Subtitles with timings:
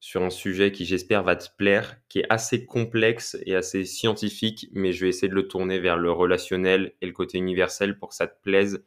[0.00, 4.68] sur un sujet qui j'espère va te plaire, qui est assez complexe et assez scientifique,
[4.72, 8.10] mais je vais essayer de le tourner vers le relationnel et le côté universel pour
[8.10, 8.84] que ça te plaise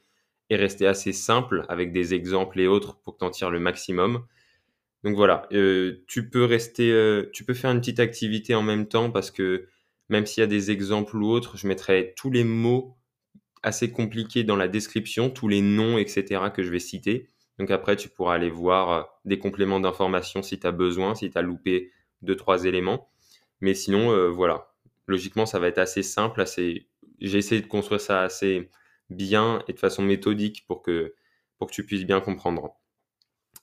[0.50, 3.60] et rester assez simple avec des exemples et autres pour que tu en tires le
[3.60, 4.26] maximum.
[5.04, 8.88] Donc voilà, euh, tu peux rester, euh, tu peux faire une petite activité en même
[8.88, 9.68] temps parce que
[10.10, 12.98] même s'il y a des exemples ou autres, je mettrai tous les mots
[13.64, 16.41] assez compliqués dans la description, tous les noms, etc.
[16.54, 17.28] que je vais citer.
[17.62, 21.30] Donc après, tu pourras aller voir euh, des compléments d'information si tu as besoin, si
[21.30, 23.10] tu as loupé deux, trois éléments.
[23.62, 24.74] Mais sinon, voilà,
[25.08, 26.88] logiquement, ça va être assez simple, assez...
[27.20, 28.72] j'ai essayé de construire ça assez
[29.12, 31.13] bien et de façon méthodique pour que,
[31.70, 32.72] tu puisses bien comprendre.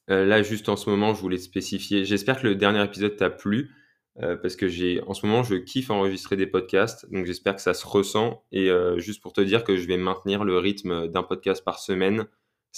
[0.09, 2.05] Euh, là, juste en ce moment, je voulais spécifier.
[2.05, 3.75] J'espère que le dernier épisode t'a plu
[4.22, 7.61] euh, parce que j'ai, en ce moment, je kiffe enregistrer des podcasts, donc j'espère que
[7.61, 8.44] ça se ressent.
[8.53, 11.81] Et euh, juste pour te dire que je vais maintenir le rythme d'un podcast par
[11.81, 12.27] semaine.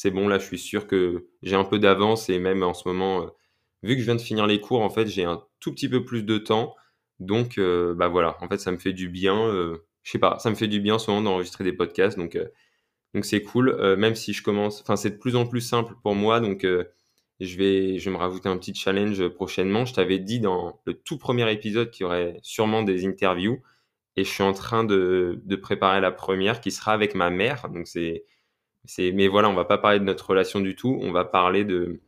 [0.02, 2.88] C'est bon, là, je suis sûr que j'ai un peu d'avance et même en ce
[2.88, 3.30] moment,
[3.82, 6.06] vu que je viens de finir les cours, en fait, j'ai un tout petit peu
[6.06, 6.74] plus de temps.
[7.18, 9.36] Donc, bah voilà, en fait, ça me fait du bien.
[10.02, 12.38] je sais pas, ça me fait du bien moment d'enregistrer des podcasts, donc
[13.22, 13.76] c'est cool.
[13.98, 16.66] même si je commence, enfin, c'est de plus en plus simple pour moi, donc
[17.40, 19.84] je vais, je vais me rajouter un petit challenge prochainement.
[19.84, 23.62] Je t'avais dit dans le tout premier épisode qu'il y aurait sûrement des interviews.
[24.16, 27.68] Et je suis en train de, de préparer la première qui sera avec ma mère.
[27.68, 28.24] Donc c'est,
[28.98, 30.98] mais voilà, on va pas parler de notre relation du tout.
[31.02, 32.00] On va parler de,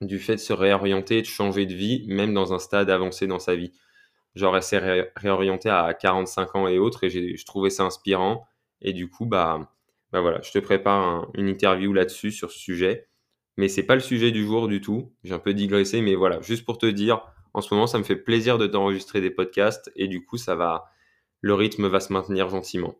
[0.00, 3.38] du fait de se réorienter, de changer de vie, même dans un stade avancé dans
[3.38, 3.72] sa vie.
[4.34, 8.46] Genre, elle s'est réorientée à 45 ans et autres, et je trouvais ça inspirant.
[8.80, 9.70] Et du coup, bah,
[10.12, 13.10] bah voilà, je te prépare une interview là-dessus, sur ce sujet
[13.60, 15.12] mais c'est pas le sujet du jour du tout.
[15.22, 18.04] J'ai un peu digressé, mais voilà, juste pour te dire, en ce moment, ça me
[18.04, 20.86] fait plaisir de t'enregistrer des podcasts et du coup, ça va,
[21.42, 22.94] le rythme va se maintenir gentiment.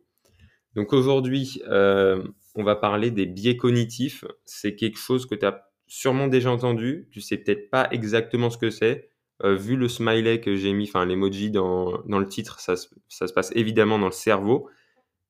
[0.75, 2.23] Donc aujourd'hui, euh,
[2.55, 4.23] on va parler des biais cognitifs.
[4.45, 7.07] C'est quelque chose que tu as sûrement déjà entendu.
[7.11, 9.09] Tu sais peut-être pas exactement ce que c'est.
[9.43, 12.75] Euh, vu le smiley que j'ai mis, enfin l'emoji dans, dans le titre, ça,
[13.09, 14.69] ça se passe évidemment dans le cerveau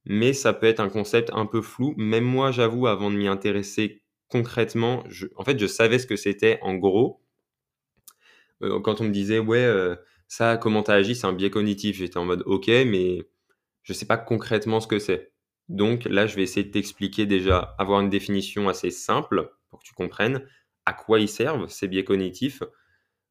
[0.05, 1.93] mais ça peut être un concept un peu flou.
[1.97, 5.03] Même moi, j'avoue, avant de m'y intéresser concrètement,
[5.35, 7.21] en fait, je savais ce que c'était en gros.
[8.63, 9.95] Euh, quand on me disait, ouais,
[10.27, 13.27] ça, comment tu as agi, c'est un biais cognitif, j'étais en mode, ok, mais
[13.83, 15.31] je ne sais pas concrètement ce que c'est.
[15.69, 19.85] Donc là, je vais essayer de t'expliquer déjà, avoir une définition assez simple pour que
[19.85, 20.45] tu comprennes
[20.85, 22.63] à quoi ils servent, ces biais cognitifs,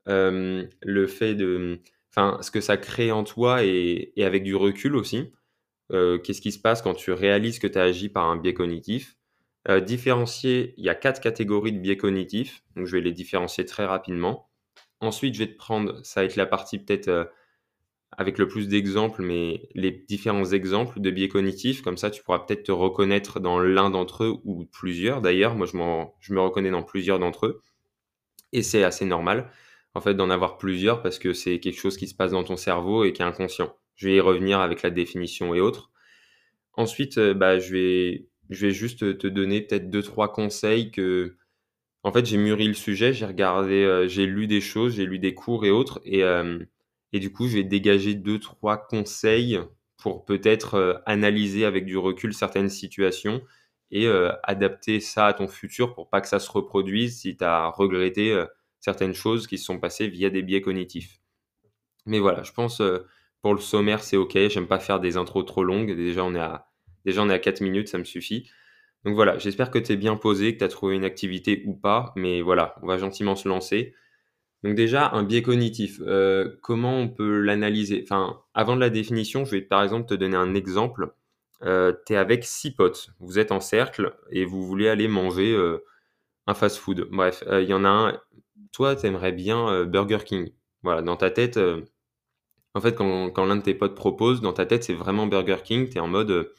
[0.08, 1.80] euh, le fait de,
[2.10, 5.32] enfin, ce que ça crée en toi et, avec du recul aussi.
[5.90, 9.16] Qu'est-ce qui se passe quand tu réalises que tu as agi par un biais cognitif?
[9.68, 13.66] Euh, différencier, il y a quatre catégories de biais cognitifs, donc je vais les différencier
[13.66, 14.50] très rapidement.
[15.00, 17.24] Ensuite, je vais te prendre, ça va être la partie peut-être euh,
[18.16, 22.40] avec le plus d'exemples, mais les différents exemples de biais cognitifs, comme ça tu pourras
[22.40, 25.20] peut-être te reconnaître dans l'un d'entre eux ou plusieurs.
[25.20, 25.76] D'ailleurs, moi je,
[26.20, 27.62] je me reconnais dans plusieurs d'entre eux,
[28.52, 29.50] et c'est assez normal
[29.94, 32.56] en fait d'en avoir plusieurs parce que c'est quelque chose qui se passe dans ton
[32.56, 33.74] cerveau et qui est inconscient.
[33.96, 35.90] Je vais y revenir avec la définition et autres.
[36.74, 37.72] Ensuite, euh, bah, je
[38.50, 41.36] vais juste te donner peut-être deux, trois conseils que,
[42.02, 45.18] en fait, j'ai mûri le sujet, j'ai regardé, euh, j'ai lu des choses, j'ai lu
[45.18, 46.58] des cours et autres, et, euh,
[47.12, 49.60] et du coup, je vais dégager deux, trois conseils
[49.96, 53.42] pour peut-être euh, analyser avec du recul certaines situations
[53.92, 54.06] et
[54.44, 58.40] adapter ça à ton futur pour pas que ça se reproduise si tu as regretté
[58.78, 61.18] certaines choses qui se sont passées via des biais cognitifs.
[62.06, 62.80] Mais voilà, je pense
[63.42, 64.38] pour le sommaire, c'est ok.
[64.48, 65.96] J'aime pas faire des intros trop longues.
[65.96, 66.70] Déjà, on est à
[67.04, 68.50] Déjà, on est à 4 minutes, ça me suffit.
[69.04, 71.74] Donc voilà, j'espère que tu es bien posé, que tu as trouvé une activité ou
[71.74, 73.94] pas, mais voilà, on va gentiment se lancer.
[74.62, 78.02] Donc déjà, un biais cognitif, euh, comment on peut l'analyser?
[78.04, 81.14] Enfin, avant de la définition, je vais par exemple te donner un exemple.
[81.62, 85.52] Euh, tu es avec six potes, vous êtes en cercle et vous voulez aller manger
[85.52, 85.78] euh,
[86.46, 87.08] un fast-food.
[87.10, 88.20] Bref, il y en a un,
[88.72, 90.52] toi, tu aimerais bien Burger King.
[90.82, 91.58] Voilà, dans ta tête,
[92.74, 95.58] en fait, quand, quand l'un de tes potes propose, dans ta tête, c'est vraiment Burger
[95.64, 96.50] King, tu es en mode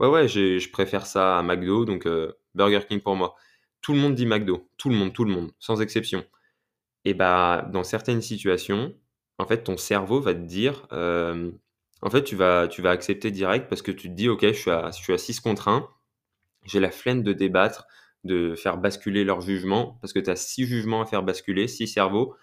[0.00, 2.08] Ouais, ouais, je préfère ça à McDo, donc
[2.54, 3.34] Burger King pour moi.
[3.82, 6.24] Tout le monde dit McDo, tout le monde, tout le monde, sans exception.
[7.04, 8.94] Et bah, dans certaines situations,
[9.38, 10.86] en fait, ton cerveau va te dire,
[12.02, 14.52] en fait, tu vas, tu vas accepter direct parce que tu te dis, ok, je
[14.52, 15.88] suis à, je suis à 6 contre 1,
[16.66, 17.86] j'ai la flemme de débattre,
[18.24, 21.86] de faire basculer leur jugement, parce que tu as 6 jugements à faire basculer, 6
[21.88, 22.34] cerveaux.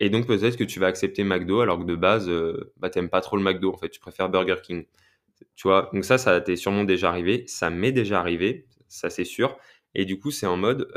[0.00, 3.10] Et donc peut-être que tu vas accepter McDo alors que de base, euh, bah, t'aimes
[3.10, 4.86] pas trop le McDo en fait, tu préfères Burger King.
[5.56, 9.24] Tu vois, donc ça, ça t'est sûrement déjà arrivé, ça m'est déjà arrivé, ça c'est
[9.24, 9.56] sûr.
[9.94, 10.88] Et du coup, c'est en mode,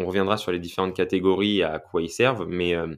[0.00, 2.94] on reviendra sur les différentes catégories à quoi ils servent, mais, euh,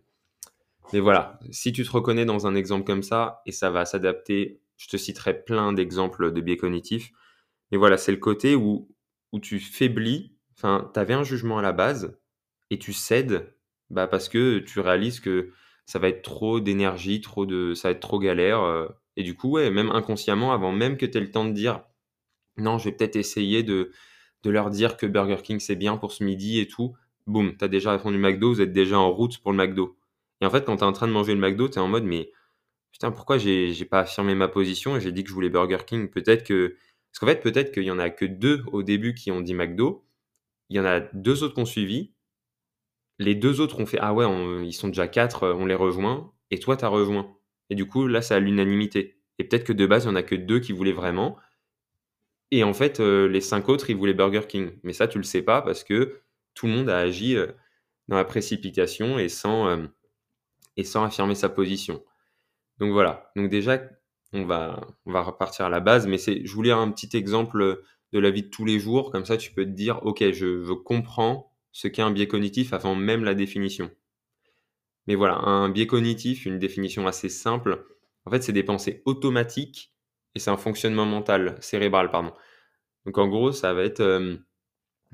[0.92, 4.60] mais voilà, si tu te reconnais dans un exemple comme ça, et ça va s'adapter,
[4.76, 7.10] je te citerai plein d'exemples de biais cognitifs,
[7.70, 8.88] mais voilà, c'est le côté où,
[9.32, 12.18] où tu faiblis, enfin, tu avais un jugement à la base,
[12.70, 13.54] et tu cèdes
[13.90, 15.50] bah, parce que tu réalises que
[15.86, 18.62] ça va être trop d'énergie, trop de, ça va être trop galère.
[18.62, 21.82] Euh, et du coup, même inconsciemment, avant même que tu aies le temps de dire
[22.56, 23.90] non, je vais peut-être essayer de,
[24.42, 26.94] de leur dire que Burger King c'est bien pour ce midi et tout,
[27.26, 29.96] boum, tu as déjà répondu McDo, vous êtes déjà en route pour le McDo.
[30.40, 31.88] Et en fait, quand tu es en train de manger le McDo, tu es en
[31.88, 32.30] mode mais
[32.92, 36.08] putain, pourquoi j'ai, pas affirmé ma position et j'ai dit que je voulais Burger King?
[36.08, 36.76] Peut-être que.
[37.10, 39.54] Parce qu'en fait, peut-être qu'il y en a que deux au début qui ont dit
[39.54, 40.04] McDo,
[40.70, 42.12] il y en a deux autres qui ont suivi,
[43.18, 44.26] les deux autres ont fait Ah ouais,
[44.64, 46.32] ils sont déjà quatre, euh, on les rejoint.
[46.50, 47.36] Et toi, tu as rejoint.
[47.70, 49.18] Et du coup, là, c'est à l'unanimité.
[49.38, 51.36] Et peut-être que de base, il n'y en a que deux qui voulaient vraiment.
[52.52, 54.78] Et en fait, euh, les cinq autres, ils voulaient Burger King.
[54.84, 56.20] Mais ça, tu le sais pas parce que
[56.54, 57.48] tout le monde a agi euh,
[58.06, 59.88] dans la précipitation et sans,
[60.76, 62.04] et sans affirmer sa position.
[62.78, 63.32] Donc voilà.
[63.36, 63.82] Donc déjà,
[64.32, 66.06] on va, on va repartir à la base.
[66.06, 67.82] Mais je voulais un petit exemple
[68.12, 69.10] de la vie de tous les jours.
[69.10, 72.72] Comme ça, tu peux te dire, OK, je, je comprends ce qu'est un biais cognitif
[72.72, 73.90] avant même la définition.
[75.06, 77.86] Mais voilà, un biais cognitif, une définition assez simple,
[78.24, 79.91] en fait, c'est des pensées automatiques
[80.34, 82.32] et c'est un fonctionnement mental, cérébral, pardon.
[83.06, 84.36] Donc en gros, ça va être, euh,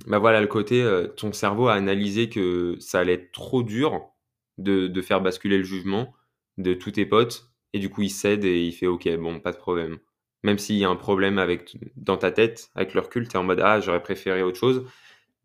[0.07, 4.11] bah voilà, le côté, euh, ton cerveau a analysé que ça allait être trop dur
[4.59, 6.15] de, de, faire basculer le jugement
[6.59, 9.53] de tous tes potes, et du coup, il cède et il fait OK, bon, pas
[9.53, 9.99] de problème.
[10.45, 13.39] Même s'il y a un problème avec, dans ta tête, avec le recul, tu es
[13.39, 14.85] en mode Ah, j'aurais préféré autre chose.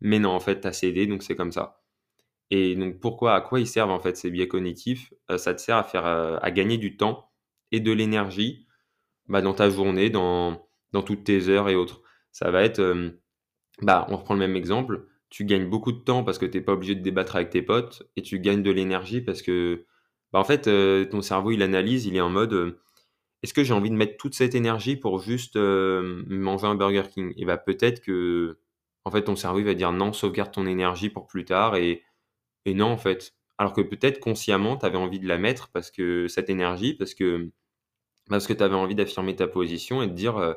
[0.00, 1.82] Mais non, en fait, tu as cédé, donc c'est comme ça.
[2.50, 5.12] Et donc, pourquoi, à quoi ils servent en fait ces biais cognitifs?
[5.30, 7.30] Euh, Ça te sert à faire, à gagner du temps
[7.72, 8.63] et de l'énergie
[9.28, 12.02] bah, dans ta journée, dans, dans toutes tes heures et autres.
[12.32, 13.10] Ça va être, euh,
[13.82, 15.06] bah, on reprend le même exemple.
[15.30, 17.62] Tu gagnes beaucoup de temps parce que tu n'es pas obligé de débattre avec tes
[17.62, 19.86] potes et tu gagnes de l'énergie parce que,
[20.32, 20.62] bah, en fait,
[21.10, 22.78] ton cerveau il analyse, il est en mode
[23.42, 27.32] est-ce que j'ai envie de mettre toute cette énergie pour juste manger un Burger King?
[27.36, 28.58] Et bah peut-être que
[29.04, 32.02] en fait, ton cerveau va dire non, sauvegarde ton énergie pour plus tard et,
[32.66, 33.34] et non, en fait.
[33.58, 37.14] Alors que peut-être consciemment, tu avais envie de la mettre parce que cette énergie, parce
[37.14, 37.50] que,
[38.28, 40.54] parce que tu avais envie d'affirmer ta position et de dire euh,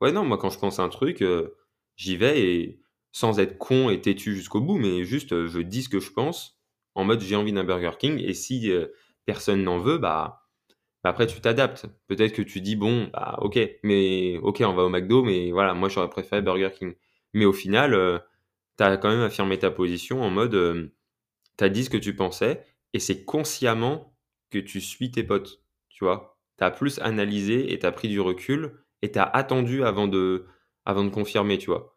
[0.00, 1.56] ouais, non, moi, quand je pense un truc, euh,
[1.96, 2.80] j'y vais et
[3.12, 6.12] sans être con et têtu jusqu'au bout, mais juste euh, je dis ce que je
[6.12, 6.58] pense
[6.94, 8.72] en mode j'ai envie d'un Burger King et si
[9.24, 10.42] personne n'en veut, bah,
[11.04, 11.86] bah, après tu t'adaptes.
[12.08, 15.74] Peut-être que tu dis bon, bah ok, mais ok, on va au McDo, mais voilà,
[15.74, 16.94] moi j'aurais préféré Burger King.
[17.34, 18.22] Mais au final,
[18.78, 20.90] tu as quand même affirmé ta position en mode,
[21.58, 24.14] tu as dit ce que tu pensais et c'est consciemment
[24.50, 26.37] que tu suis tes potes, tu vois.
[26.58, 28.72] Tu as plus analysé et tu as pris du recul
[29.02, 30.46] et tu as attendu avant de,
[31.12, 31.96] confirmer, tu vois.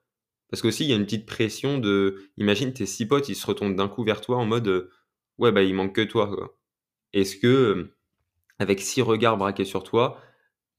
[0.49, 3.47] Parce qu'aussi, il y a une petite pression de, imagine tes six potes, ils se
[3.47, 4.89] retournent d'un coup vers toi en mode, euh,
[5.37, 6.57] ouais, bah il manque que toi.
[7.13, 7.91] Est-ce que,
[8.59, 10.19] avec six regards braqués sur toi,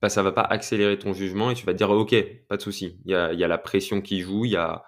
[0.03, 2.15] bah, ça va pas accélérer ton jugement et tu vas dire ok,
[2.49, 2.99] pas de souci.
[3.05, 4.85] Il y a, la pression qui joue, il y a,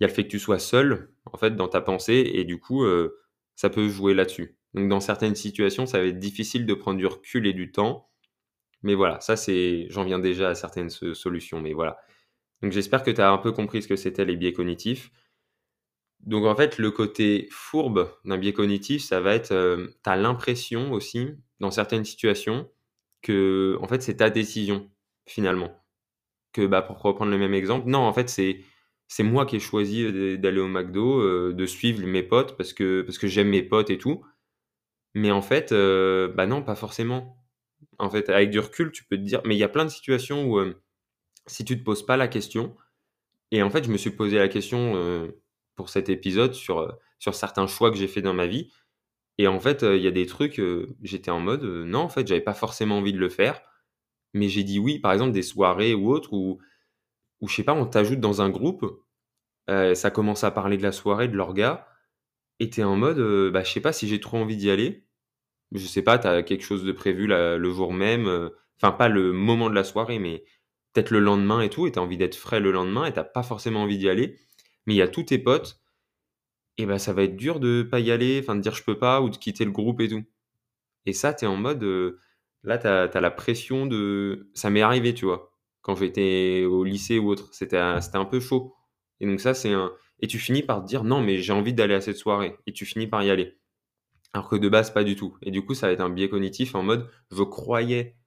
[0.00, 3.18] le fait que tu sois seul en fait dans ta pensée et du coup euh,
[3.54, 4.56] ça peut jouer là-dessus.
[4.74, 8.08] Donc dans certaines situations, ça va être difficile de prendre du recul et du temps.
[8.86, 11.60] Mais voilà, ça c'est, j'en viens déjà à certaines solutions.
[11.60, 11.98] Mais voilà.
[12.62, 15.10] Donc j'espère que tu as un peu compris ce que c'était les biais cognitifs.
[16.20, 20.16] Donc en fait, le côté fourbe d'un biais cognitif, ça va être, euh, tu as
[20.16, 21.28] l'impression aussi,
[21.60, 22.68] dans certaines situations,
[23.22, 24.90] que en fait c'est ta décision
[25.26, 25.72] finalement.
[26.52, 28.60] Que bah pour reprendre le même exemple, non en fait c'est
[29.08, 33.02] c'est moi qui ai choisi d'aller au McDo, euh, de suivre mes potes parce que
[33.02, 34.24] parce que j'aime mes potes et tout.
[35.14, 37.38] Mais en fait euh, bah non pas forcément.
[37.98, 39.90] En fait avec du recul tu peux te dire mais il y a plein de
[39.90, 40.60] situations où
[41.46, 42.76] si tu te poses pas la question
[43.52, 45.30] et en fait je me suis posé la question
[45.76, 48.72] pour cet épisode sur sur certains choix que j'ai fait dans ma vie
[49.38, 50.60] et en fait, il y a des trucs,
[51.02, 53.62] j'étais en mode, non, en fait, j'avais pas forcément envie de le faire,
[54.34, 54.98] mais j'ai dit oui.
[55.00, 56.60] Par exemple, des soirées ou autres où
[57.40, 58.86] où je sais pas, on t'ajoute dans un groupe,
[59.68, 61.88] ça commence à parler de la soirée, de l'orga
[62.60, 65.05] et tu en mode, bah, je sais pas si j'ai trop envie d'y aller.
[65.72, 69.32] Je sais pas, tu as quelque chose de prévu le jour même, enfin pas le
[69.32, 70.44] moment de la soirée, mais
[70.92, 73.20] peut-être le lendemain et tout et tu as envie d'être frais le lendemain et tu
[73.34, 74.38] pas forcément envie d'y aller.
[74.86, 75.80] Mais il y a tous tes potes
[76.78, 78.98] et bah, ça va être dur de pas y aller, enfin de dire je peux
[78.98, 80.24] pas ou de quitter le groupe et tout.
[81.06, 81.84] Et ça, tu es en mode,
[82.64, 84.50] là, tu as, la pression de...
[84.54, 87.48] Ça m'est arrivé, tu vois, quand j'étais au lycée ou autre.
[87.52, 88.74] C'était un peu chaud.
[89.20, 89.92] Et donc ça, c'est un...
[90.20, 92.56] Et tu finis par te dire, non, mais j'ai envie d'aller à cette soirée.
[92.66, 93.56] Et tu finis par y aller.
[94.36, 95.34] Alors que de base, pas du tout.
[95.40, 98.18] Et du coup, ça va être un biais cognitif en mode je croyais,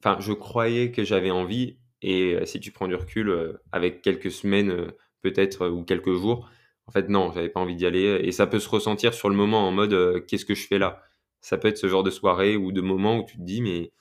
[0.00, 1.78] enfin, je croyais que j'avais envie.
[2.02, 4.90] Et euh, si tu prends du recul, euh, avec quelques semaines, euh,
[5.22, 6.50] peut-être, ou quelques jours,
[6.88, 8.20] en fait, non, j'avais pas envie d'y aller.
[8.24, 11.02] Et ça peut se ressentir sur le moment en mode qu'est-ce que je fais là?
[11.40, 13.92] Ça peut être ce genre de soirée ou de moment où tu te dis, mais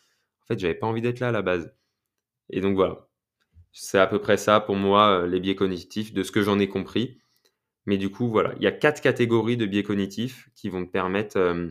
[0.41, 1.71] en fait, j'avais pas envie d'être là à la base.
[2.49, 3.09] Et donc voilà.
[3.73, 6.67] C'est à peu près ça pour moi, les biais cognitifs, de ce que j'en ai
[6.67, 7.19] compris.
[7.87, 10.91] Mais du coup, voilà, il y a quatre catégories de biais cognitifs qui vont te
[10.91, 11.69] permettre, euh,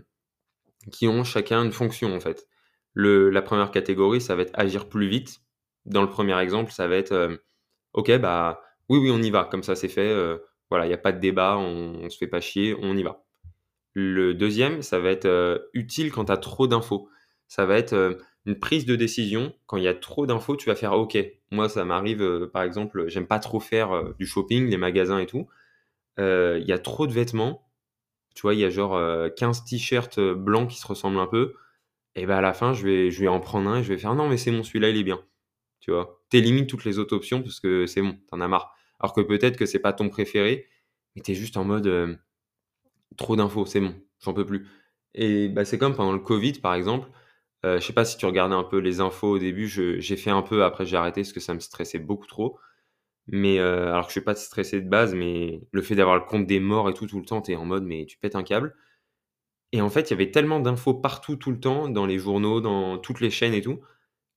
[0.90, 2.48] qui ont chacun une fonction en fait.
[2.94, 5.42] La première catégorie, ça va être agir plus vite.
[5.84, 7.36] Dans le premier exemple, ça va être, euh,
[7.92, 10.08] ok, bah oui, oui, on y va, comme ça c'est fait.
[10.08, 10.38] Euh,
[10.70, 13.02] voilà, il n'y a pas de débat, on, ne se fait pas chier, on y
[13.02, 13.22] va.
[13.92, 17.08] Le deuxième, ça va être utile quand tu as trop d'infos.
[17.46, 19.54] Ça va être une prise de décision.
[19.66, 21.16] Quand il y a trop d'infos, tu vas faire OK.
[21.50, 25.48] Moi, ça m'arrive, par exemple, j'aime pas trop faire du shopping, les magasins et tout.
[26.18, 27.68] Euh, il y a trop de vêtements.
[28.34, 28.98] Tu vois, il y a genre
[29.36, 31.54] 15 euh, t-shirts euh, blancs qui se ressemblent un peu.
[32.14, 33.98] Et ben à la fin, je vais, je vais en prendre un et je vais
[33.98, 35.22] faire non, mais c'est bon, celui-là, il est bien.
[35.80, 38.74] Tu vois, t'élimines toutes les autres options parce que c'est bon, t'en as marre.
[39.00, 40.66] Alors que peut-être que c'est pas ton préféré,
[41.14, 42.18] mais t'es juste en mode
[43.16, 44.66] trop d'infos, c'est bon, j'en peux plus.
[45.14, 47.08] Et bah, c'est comme pendant le Covid, par exemple.
[47.64, 50.42] je sais pas si tu regardais un peu les infos au début, j'ai fait un
[50.42, 52.58] peu, après j'ai arrêté parce que ça me stressait beaucoup trop.
[53.28, 56.22] Mais euh, alors que je suis pas stressé de base, mais le fait d'avoir le
[56.22, 58.36] compte des morts et tout tout le temps, tu es en mode mais tu pètes
[58.36, 58.74] un câble.
[59.72, 62.60] Et en fait, il y avait tellement d'infos partout tout le temps, dans les journaux,
[62.60, 63.80] dans toutes les chaînes et tout,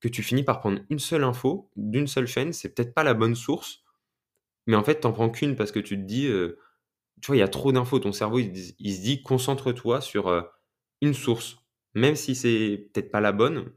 [0.01, 2.53] que tu finis par prendre une seule info d'une seule chaîne.
[2.53, 3.83] C'est peut-être pas la bonne source,
[4.67, 6.57] mais en fait, t'en prends qu'une parce que tu te dis, euh,
[7.21, 7.99] tu vois, il y a trop d'infos.
[7.99, 10.41] Ton cerveau, il, se dit, concentre-toi sur euh,
[11.01, 11.57] une source,
[11.95, 13.71] même si c'est peut-être pas la bonne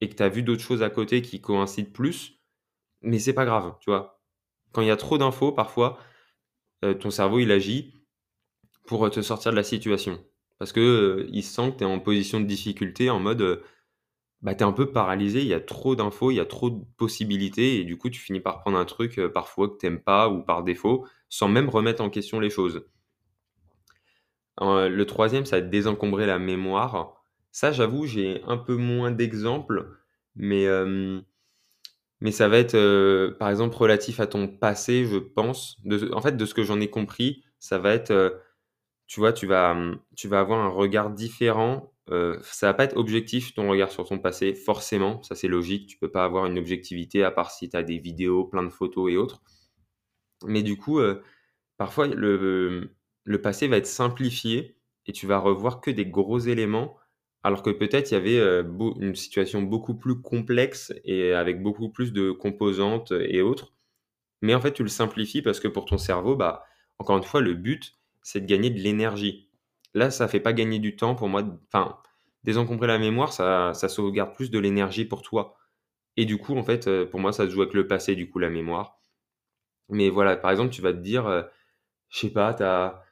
[0.00, 2.40] et que tu as vu d'autres choses à côté qui coïncident plus,
[3.02, 4.19] mais c'est pas grave, tu vois
[4.72, 5.98] quand il y a trop d'infos, parfois,
[6.84, 7.94] euh, ton cerveau, il agit
[8.86, 10.24] pour euh, te sortir de la situation.
[10.58, 13.62] Parce que euh, sent que tu es en position de difficulté, en mode,
[14.42, 16.70] bah, tu es un peu paralysé, il y a trop d'infos, il y a trop
[16.70, 20.28] de possibilités, et du coup, tu finis par prendre un truc parfois que tu pas
[20.28, 22.84] ou par défaut, sans même remettre en question les choses.
[24.60, 27.22] le troisième, ça va être désencombrer la mémoire.
[27.52, 29.96] Ça, j'avoue, j'ai un peu moins d'exemples,
[30.36, 30.66] mais
[32.20, 35.78] mais ça va être, euh, par exemple, relatif à ton passé, je pense.
[36.12, 38.30] en fait, de ce que j'en ai compris, ça va être, euh,
[39.06, 41.92] tu vois, tu vas, hum, tu vas avoir un regard différent.
[42.10, 45.22] Euh, ça va pas être objectif ton regard sur ton passé, forcément.
[45.22, 45.88] Ça, c'est logique.
[45.88, 48.70] Tu peux pas avoir une objectivité à part si tu as des vidéos, plein de
[48.70, 49.42] photos et autres.
[50.46, 51.00] Mais du coup,
[51.78, 52.90] parfois, le,
[53.24, 56.96] le passé va être simplifié et tu vas revoir que des gros éléments
[57.42, 58.62] alors que peut-être il y avait euh,
[59.00, 63.72] une situation beaucoup plus complexe et avec beaucoup plus de composantes et autres.
[64.42, 66.64] Mais en fait, tu le simplifies parce que pour ton cerveau, bah,
[66.98, 69.48] encore une fois, le but, c'est de gagner de l'énergie.
[69.94, 71.42] Là, ça fait pas gagner du temps pour moi.
[71.66, 71.98] Enfin,
[72.44, 75.56] désencombrer la mémoire, ça, sauvegarde plus de l'énergie pour toi.
[76.16, 78.28] Et du coup, en fait, euh, pour moi, ça se joue avec le passé, du
[78.30, 78.98] coup, la mémoire.
[79.88, 81.42] Mais voilà, par exemple, tu vas te dire, euh,
[82.10, 83.02] je sais pas, tu as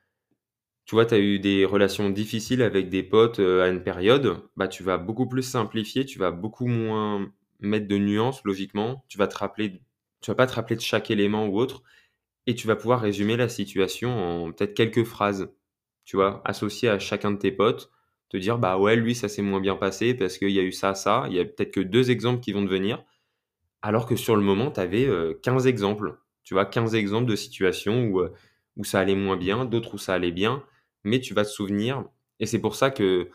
[0.89, 4.39] tu vois, tu as eu des relations difficiles avec des potes euh, à une période,
[4.57, 7.31] bah, tu vas beaucoup plus simplifier, tu vas beaucoup moins
[7.61, 9.83] mettre de nuances logiquement, tu vas te rappeler,
[10.23, 11.83] tu vas pas te rappeler de chaque élément ou autre,
[12.47, 15.53] et tu vas pouvoir résumer la situation en peut-être quelques phrases,
[16.07, 17.91] tu vois, associées à chacun de tes potes,
[18.31, 20.73] te dire bah ouais lui ça s'est moins bien passé parce qu'il y a eu
[20.73, 23.05] ça, ça, il y a peut-être que deux exemples qui vont te venir,
[23.83, 25.07] alors que sur le moment tu avais
[25.43, 28.33] 15 exemples, tu vois, 15 exemples de situations où, euh,
[28.79, 30.65] où ça allait moins bien, d'autres où ça allait bien,
[31.05, 32.05] mais tu vas te souvenir.
[32.41, 33.31] Et c'est pour ça que,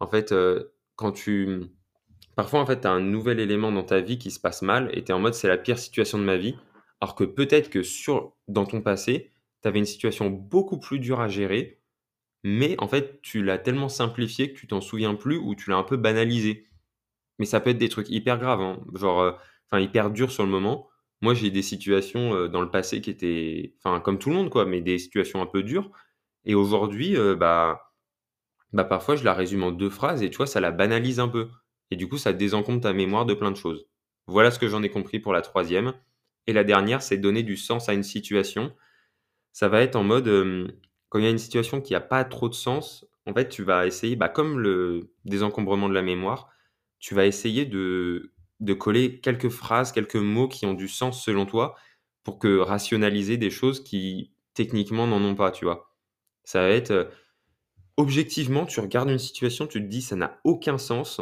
[0.00, 1.62] en fait, euh, quand tu.
[2.36, 4.90] Parfois, en fait, tu as un nouvel élément dans ta vie qui se passe mal
[4.96, 6.56] et tu es en mode c'est la pire situation de ma vie.
[7.00, 9.30] Alors que peut-être que sur, dans ton passé,
[9.62, 11.80] tu avais une situation beaucoup plus dure à gérer,
[12.44, 15.76] mais en fait, tu l'as tellement simplifié que tu t'en souviens plus ou tu l'as
[15.76, 16.66] un peu banalisé.
[17.38, 18.80] Mais ça peut être des trucs hyper graves, hein.
[18.94, 19.32] genre, euh,
[19.70, 20.88] enfin, hyper durs sur le moment.
[21.22, 24.50] Moi, j'ai des situations euh, dans le passé qui étaient, enfin, comme tout le monde,
[24.50, 25.90] quoi, mais des situations un peu dures.
[26.44, 27.92] Et aujourd'hui, euh, bah,
[28.72, 31.28] bah, parfois, je la résume en deux phrases et tu vois, ça la banalise un
[31.28, 31.48] peu.
[31.90, 33.86] Et du coup, ça désencombre ta mémoire de plein de choses.
[34.26, 35.94] Voilà ce que j'en ai compris pour la troisième.
[36.46, 38.74] Et la dernière, c'est donner du sens à une situation.
[39.52, 40.28] Ça va être en mode,
[41.08, 43.62] quand il y a une situation qui a pas trop de sens, en fait, tu
[43.62, 46.48] vas essayer, bah, comme le désencombrement de la mémoire,
[46.98, 51.46] tu vas essayer de, de coller quelques phrases, quelques mots qui ont du sens selon
[51.46, 51.74] toi,
[52.24, 55.91] pour que rationaliser des choses qui techniquement n'en ont pas, tu vois.
[56.44, 57.10] Ça va être,
[57.96, 61.20] objectivement, tu regardes une situation, tu te dis: «Ça n'a aucun sens»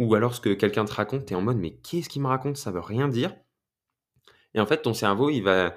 [0.00, 2.28] ou alors ce que quelqu'un te raconte, tu es en mode: «Mais qu'est-ce qu'il me
[2.28, 2.56] raconte?
[2.58, 3.34] Ça veut rien dire»
[4.54, 5.76] et en fait, ton cerveau, il va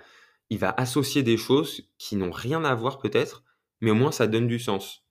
[0.49, 3.43] il va associer des choses qui n'ont rien à voir peut-être,
[3.81, 5.03] mais au moins ça donne du sens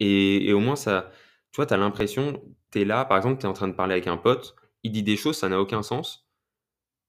[0.00, 1.10] Et, au moins, ça,
[1.52, 2.42] tu vois, tu as l'impression,
[2.72, 4.92] tu es là, par exemple, tu es en train de parler avec un pote, il
[4.92, 6.28] dit des choses, ça n'a aucun sens.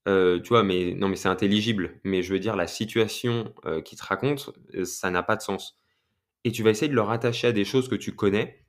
[0.07, 1.99] Tu vois, mais non, mais c'est intelligible.
[2.05, 3.53] Mais je veux dire, la situation
[3.85, 4.51] qu'il te raconte,
[4.85, 5.80] ça n'a pas de sens.
[6.43, 8.65] Et tu vas essayer de le rattacher à des choses que tu connais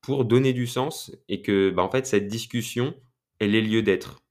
[0.00, 2.94] pour donner du sens et que, bah, en fait, cette discussion,
[3.38, 4.22] elle ait lieu d'être.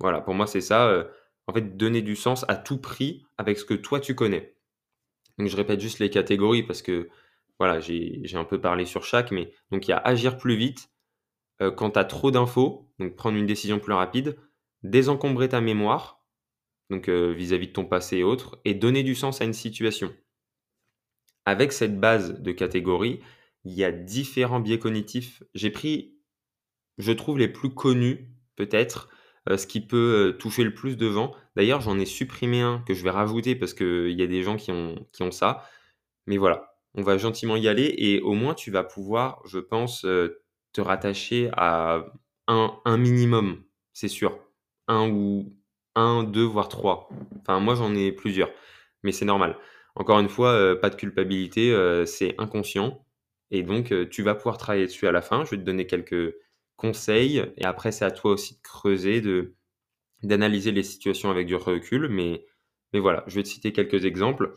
[0.00, 1.06] Voilà, pour moi, c'est ça.
[1.46, 4.54] en fait, donner du sens à tout prix avec ce que toi, tu connais.
[5.38, 7.08] Donc, je répète juste les catégories parce que,
[7.58, 10.90] voilà, j'ai un peu parlé sur chaque, mais donc il y a agir plus vite
[11.76, 14.36] quand tu as trop d'infos, donc prendre une décision plus rapide
[14.82, 16.24] désencombrer ta mémoire,
[16.90, 20.14] donc euh, vis-à-vis de ton passé et autres, et donner du sens à une situation.
[21.48, 23.20] Avec cette base de catégories,
[23.64, 25.42] il y a différents biais cognitifs.
[25.54, 26.14] J'ai pris,
[26.98, 29.08] je trouve, les plus connus, peut-être,
[29.48, 29.96] euh, ce qui peut
[30.28, 31.34] euh, toucher le plus de vent.
[31.56, 34.56] D'ailleurs, j'en ai supprimé un que je vais rajouter parce qu'il y a des gens
[34.56, 35.64] qui ont, qui ont ça.
[36.26, 40.02] Mais voilà, on va gentiment y aller et au moins tu vas pouvoir, je pense,
[40.02, 42.04] te rattacher à
[42.46, 43.64] un, un minimum,
[43.94, 44.38] c'est sûr
[44.86, 45.56] un ou
[45.94, 47.08] un, deux, voire trois.
[47.40, 48.50] Enfin, moi, j'en ai plusieurs,
[49.02, 49.56] mais c'est normal.
[49.98, 53.04] Encore une fois, euh, pas de culpabilité, euh, c'est inconscient.
[53.50, 55.44] Et donc, euh, tu vas pouvoir travailler dessus à la fin.
[55.44, 56.36] Je vais te donner quelques
[56.76, 57.42] conseils.
[57.56, 59.56] Et après, c'est à toi aussi de creuser, de,
[60.22, 62.06] d'analyser les situations avec du recul.
[62.08, 62.46] Mais,
[62.92, 64.54] mais voilà, je vais te citer quelques exemples.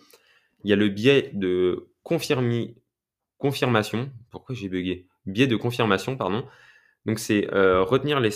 [0.63, 4.12] Il y a le biais de confirmation.
[4.29, 5.07] Pourquoi j'ai bugué?
[5.25, 6.45] Biais de confirmation, pardon.
[7.07, 8.29] Donc c'est retenir les,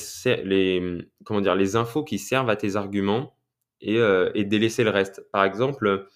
[0.44, 3.38] les, comment dire, les infos qui servent à tes arguments
[3.80, 4.00] et,
[4.34, 5.24] et délaisser le reste.
[5.32, 6.08] Par exemple,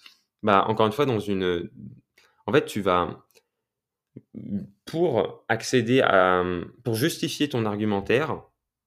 [0.42, 1.70] bah, encore une fois, dans une...
[2.46, 3.24] En fait, tu vas...
[4.84, 6.44] Pour accéder à...
[6.84, 8.42] Pour justifier ton argumentaire,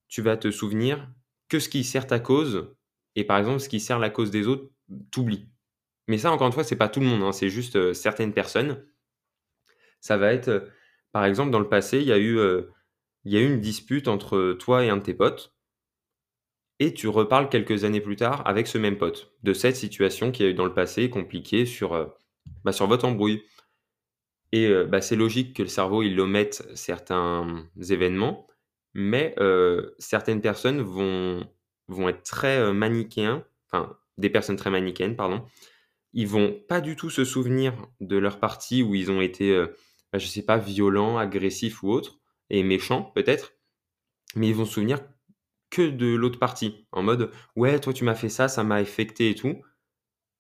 [0.08, 1.10] tu vas te souvenir
[1.50, 2.76] que ce qui sert ta cause,
[3.16, 4.70] et par exemple, ce qui sert la cause des autres,
[5.12, 5.48] t'oublies.
[6.08, 8.86] Mais ça, encore une fois, c'est pas tout le monde, hein, c'est juste certaines personnes.
[10.02, 10.70] Ça va être,
[11.12, 12.38] par exemple, dans le passé, il y a eu
[13.26, 15.56] il y a eu une dispute entre toi et un de tes potes,
[16.80, 20.44] et tu reparles quelques années plus tard avec ce même pote de cette situation qui
[20.44, 22.06] a eu dans le passé compliquée sur, euh,
[22.64, 23.44] bah, sur votre embrouille.
[24.52, 28.48] Et euh, bah, c'est logique que le cerveau il omette certains événements,
[28.94, 31.48] mais euh, certaines personnes vont,
[31.88, 35.46] vont être très manichéens, enfin des personnes très manichéennes, pardon.
[36.14, 39.58] Ils vont pas du tout se souvenir de leur partie où ils ont été,
[40.12, 42.20] bah, je sais pas, violents, agressifs ou autres
[42.52, 43.54] et méchants peut-être,
[44.36, 45.00] mais ils vont se souvenir
[45.74, 49.30] que de l'autre partie, en mode ouais toi tu m'as fait ça, ça m'a affecté
[49.32, 49.62] et tout,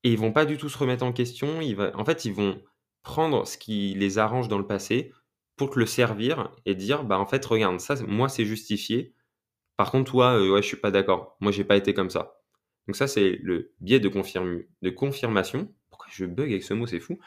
[0.04, 1.62] et ils vont pas du tout se remettre en question.
[1.62, 1.91] Ils va...
[1.98, 2.62] En fait, ils vont
[3.04, 5.12] prendre ce qui les arrange dans le passé
[5.58, 9.13] pour te le servir et dire bah en fait regarde ça moi c'est justifié.
[9.78, 11.38] Par contre toi euh, ouais je suis pas d'accord.
[11.41, 12.39] Moi j'ai pas été comme ça.
[12.88, 14.10] Donc ça c'est le biais de,
[14.82, 15.74] de confirmation.
[15.89, 17.19] Pourquoi je bug avec ce mot c'est fou.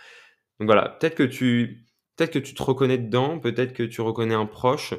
[0.58, 4.34] Donc voilà peut-être que tu peut-être que tu te reconnais dedans, peut-être que tu reconnais
[4.34, 4.94] un proche.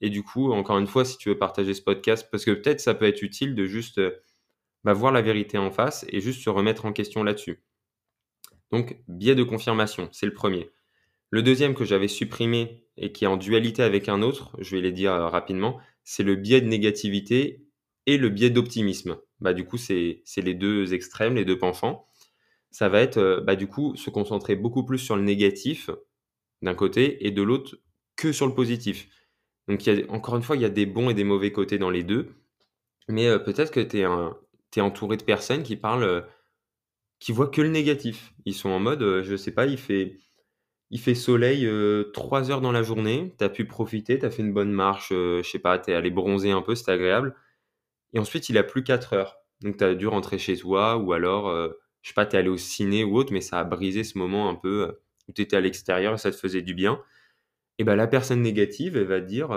[0.00, 2.80] Et du coup, encore une fois, si tu veux partager ce podcast, parce que peut-être
[2.80, 4.12] ça peut être utile de juste euh,
[4.84, 7.62] bah, voir la vérité en face et juste se remettre en question là-dessus.
[8.70, 10.70] Donc, biais de confirmation, c'est le premier.
[11.30, 14.82] Le deuxième que j'avais supprimé et qui est en dualité avec un autre, je vais
[14.82, 17.66] les dire euh, rapidement, c'est le biais de négativité
[18.06, 19.18] et le biais d'optimisme.
[19.40, 22.06] Bah, du coup, c'est les deux extrêmes, les deux penchants.
[22.70, 25.90] Ça va être, euh, bah, du coup, se concentrer beaucoup plus sur le négatif
[26.62, 27.78] d'un côté et de l'autre
[28.16, 29.08] que sur le positif.
[29.68, 32.04] Donc, encore une fois, il y a des bons et des mauvais côtés dans les
[32.04, 32.34] deux.
[33.08, 36.20] Mais euh, peut-être que tu es, entouré de personnes qui parlent, euh,
[37.20, 38.34] qui voient que le négatif.
[38.44, 40.18] Ils sont en mode, euh, je sais pas, il fait,
[40.90, 41.68] il fait soleil
[42.12, 45.08] 3 heures dans la journée, tu as pu profiter, tu as fait une bonne marche,
[45.10, 47.34] je sais pas, tu es allé bronzer un peu, c'était agréable.
[48.12, 49.38] Et ensuite, il a plus 4 heures.
[49.62, 51.50] Donc, tu as dû rentrer chez toi ou alors,
[52.02, 54.18] je sais pas, tu es allé au ciné ou autre, mais ça a brisé ce
[54.18, 54.96] moment un peu
[55.28, 57.00] où tu étais à l'extérieur et ça te faisait du bien,
[57.78, 59.50] et bah la personne négative, elle va dire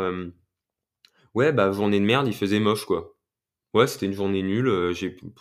[1.36, 3.16] Ouais, bah journée de merde, il faisait moche quoi.
[3.74, 4.70] Ouais, c'était une journée nulle,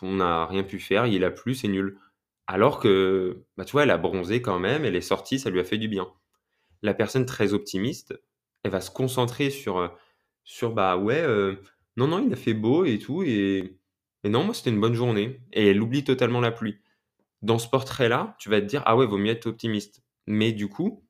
[0.02, 1.98] on n'a rien pu faire, il a plu, c'est nul.
[2.46, 5.60] Alors que, bah, tu vois, elle a bronzé quand même, elle est sortie, ça lui
[5.60, 6.08] a fait du bien.
[6.82, 8.20] La personne très optimiste,
[8.64, 9.96] elle va se concentrer sur,
[10.44, 11.24] sur bah ouais,
[11.96, 13.78] non, non, il a fait beau et tout, et,
[14.24, 15.40] et non, moi c'était une bonne journée.
[15.52, 16.78] Et elle oublie totalement la pluie.
[17.42, 20.02] Dans ce portrait-là, tu vas te dire, ah ouais, vaut mieux être optimiste.
[20.26, 21.04] Mais du coup,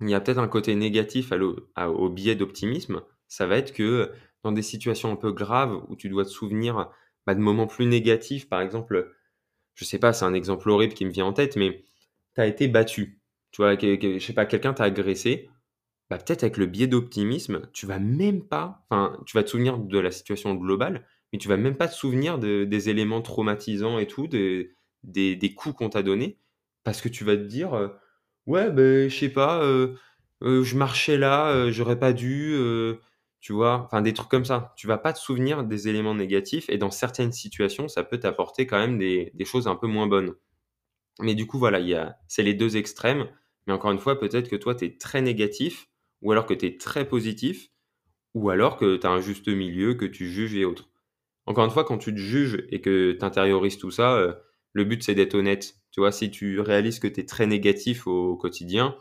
[0.00, 1.32] il y a peut-être un côté négatif
[1.76, 3.02] au biais d'optimisme.
[3.28, 6.90] Ça va être que dans des situations un peu graves où tu dois te souvenir
[7.26, 9.14] bah, de moments plus négatifs, par exemple,
[9.74, 11.84] je sais pas, c'est un exemple horrible qui me vient en tête, mais
[12.34, 13.20] tu as été battu.
[13.52, 15.50] Tu vois, je sais pas, quelqu'un t'a agressé.
[16.10, 19.78] Bah, peut-être avec le biais d'optimisme, tu vas même pas, enfin, tu vas te souvenir
[19.78, 24.08] de la situation globale, mais tu vas même pas te souvenir des éléments traumatisants et
[24.08, 24.72] tout, des,
[25.04, 26.38] des coups qu'on t'a donnés,
[26.82, 27.74] parce que tu vas te dire,
[28.50, 29.96] ouais, ben, je sais pas, «Heu,
[30.64, 33.00] je marchais là, heu, j'aurais pas dû, heu»,
[33.40, 33.82] tu vois?
[33.86, 34.72] Enfin des trucs comme ça.
[34.76, 38.66] Tu vas pas te souvenir des éléments négatifs et dans certaines situations, ça peut t'apporter
[38.66, 40.34] quand même des des choses un peu moins bonnes.
[41.20, 43.28] Mais du coup, voilà, il y a c'est les 2 extrêmes,
[43.66, 45.88] mais encore une fois, peut-être que toi, tu es très négatif
[46.22, 47.70] ou alors que tu es très positif
[48.34, 50.90] ou alors que tu as un juste milieu, que tu juges et autres.
[51.46, 54.18] Encore une fois, quand tu te juges et que tu intériorises tout ça,
[54.72, 55.76] le but, c'est d'être honnête.
[55.92, 56.12] Tu vois?
[56.12, 58.96] Si tu réalises que tu es très négatif au quotidien,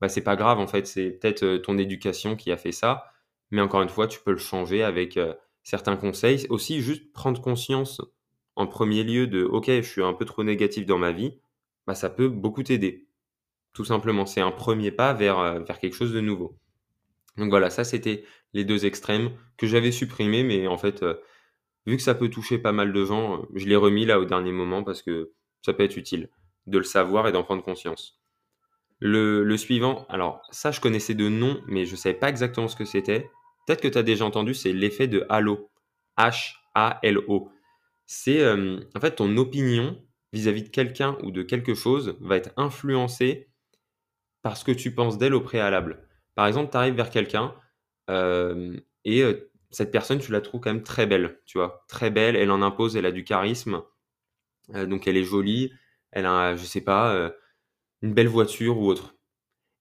[0.00, 3.04] bah, c'est pas grave, en fait, c'est peut-être, heu, ton éducation qui a fait ça,
[3.50, 6.46] mais encore une fois, tu peux le changer avec, heu, certains conseils.
[6.50, 8.00] Aussi, juste prendre conscience
[8.56, 11.38] en premier lieu de: «OK, je suis un peu trop négatif dans ma vie»,
[11.86, 13.08] bah, ça peut beaucoup t'aider.
[13.74, 16.58] Tout simplement, c'est un premier pas vers, heu, vers quelque chose de nouveau.
[17.36, 21.04] Donc voilà, ça c'était les 2 extrêmes que j'avais supprimés, mais en fait,
[21.88, 24.24] vu que ça peut toucher pas mal de gens, heu, je l'ai remis là au
[24.24, 26.28] dernier moment parce que ça peut être utile
[26.66, 28.20] de le savoir et d'en prendre conscience.
[29.00, 32.84] Le suivant, alors ça je connaissais de nom, mais je savais pas exactement ce que
[32.84, 33.30] c'était.
[33.66, 35.70] Peut-être que tu as déjà entendu, c'est l'effet de halo.
[36.16, 37.50] H-A-L-O.
[38.06, 42.50] C'est, hem, en fait, ton opinion vis-à-vis de quelqu'un ou de quelque chose va être
[42.56, 43.48] influencée
[44.42, 46.02] par ce que tu penses d'elle au préalable.
[46.34, 47.54] Par exemple, tu arrives vers quelqu'un,
[48.08, 51.84] hem et heu, cette personne, tu la trouves quand même très belle, tu vois?
[51.88, 53.82] Très belle, elle en impose, elle a du charisme,
[54.74, 55.72] heu, donc elle est jolie,
[56.12, 57.34] elle a, je sais pas, heu,
[58.02, 59.16] une belle voiture ou autre.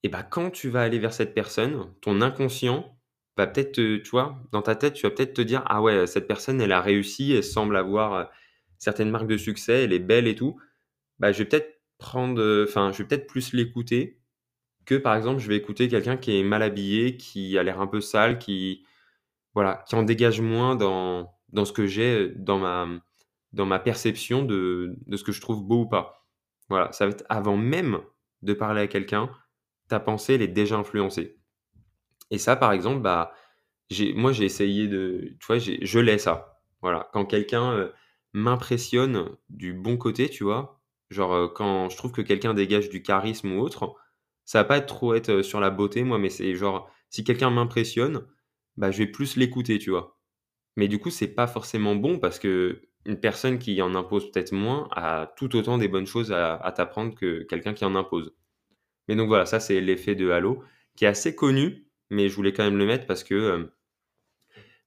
[0.04, 2.98] Et bah, quand tu vas aller vers cette personne, ton inconscient
[3.38, 6.28] va peut-être tu vois, dans ta tête, tu vas peut-être te dire: «Ah ouais, cette
[6.28, 8.26] personne, elle a réussi, elle semble avoir, heu,
[8.80, 10.60] certaines marques de succès, elle est belle et tout.
[11.20, 14.20] Bah, je vais peut-être prendre, enfin, je vais peut-être plus l'écouter
[14.86, 17.88] que, par exemple, je vais écouter quelqu'un qui est mal habillé, qui a l'air un
[17.88, 18.86] peu sale, qui
[19.58, 22.88] voilà, qui en dégage moins dans dans ce que j'ai, heu, dans ma
[23.54, 26.26] dans ma perception de de ce que je trouve beau ou pas.
[26.70, 28.02] Voilà, ça va être avant même
[28.44, 29.30] de parler à quelqu'un,
[29.90, 31.38] ta pensée, elle est déjà influencée.
[32.32, 33.34] Et ça, par exemple, bah,
[34.16, 36.60] moi, j'ai essayé de tu vois, je l'ai ça.
[36.82, 37.94] Voilà, quand quelqu'un, heu,
[38.34, 40.82] m'impressionne du bon côté, tu vois?
[41.10, 43.96] Genre, heu, quand je trouve que quelqu'un dégage du charisme ou autre,
[44.46, 47.50] ça va pas être trop être, sur la beauté, moi, mais c'est genre, si quelqu'un
[47.52, 48.26] m'impressionne,
[48.78, 50.18] bah, je vais plus l'écouter, tu vois?
[50.78, 54.52] Mais du coup, c'est pas forcément bon parce que une personne qui en impose peut-être
[54.54, 58.34] moins a tout autant des bonnes choses à t'apprendre que quelqu'un qui en impose.
[59.08, 60.64] Mais donc voilà, ça, c'est l'effet de halo
[60.96, 63.70] qui est assez connu, mais je voulais quand même le mettre parce que, hem,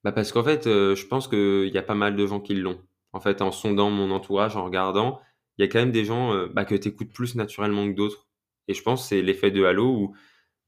[0.04, 2.54] bah, parce qu'en fait, heu, je pense qu'il y a pas mal de gens qui
[2.54, 2.80] l'ont.
[3.12, 5.20] En fait, en sondant mon entourage, en regardant,
[5.58, 7.94] il y a quand même des gens, heu, bah, que tu écoutes plus naturellement que
[7.94, 8.26] d'autres
[8.68, 10.14] et je pense que c'est l'effet de halo où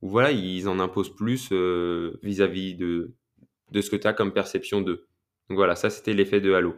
[0.02, 3.12] où voilà, ils en imposent plus, heu, vis-à-vis de
[3.72, 5.06] de ce que tu as comme perception d'eux.
[5.50, 6.76] Donc voilà, ça, c'était l'effet de halo.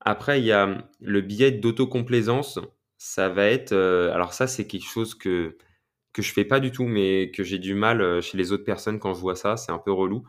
[0.00, 2.58] Après, il y a, mmh, le biais d'autocomplaisance.
[2.98, 5.56] Ça va être, heu, alors ça, c'est quelque chose que
[6.14, 8.64] que je fais pas du tout, mais que j'ai du mal, heu, chez les autres
[8.64, 10.24] personnes quand je vois ça, c'est un peu relou.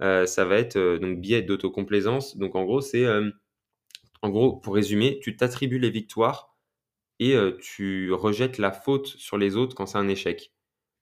[0.00, 2.36] Ça va être, donc biais d'autocomplaisance.
[2.38, 3.32] Donc en gros, c'est, hem,
[4.22, 6.56] en gros, pour résumer, tu t'attribues les victoires
[7.20, 10.53] et tu rejettes la faute sur les autres quand c'est un échec.